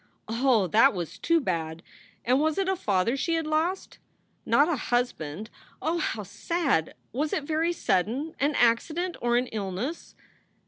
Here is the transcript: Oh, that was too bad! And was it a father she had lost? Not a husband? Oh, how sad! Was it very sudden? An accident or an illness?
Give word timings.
Oh, 0.27 0.65
that 0.65 0.95
was 0.95 1.19
too 1.19 1.39
bad! 1.39 1.83
And 2.25 2.39
was 2.39 2.57
it 2.57 2.67
a 2.67 2.75
father 2.75 3.15
she 3.15 3.35
had 3.35 3.45
lost? 3.45 3.99
Not 4.47 4.67
a 4.67 4.75
husband? 4.75 5.51
Oh, 5.79 5.99
how 5.99 6.23
sad! 6.23 6.95
Was 7.11 7.33
it 7.33 7.43
very 7.43 7.71
sudden? 7.71 8.33
An 8.39 8.55
accident 8.55 9.15
or 9.21 9.37
an 9.37 9.45
illness? 9.51 10.15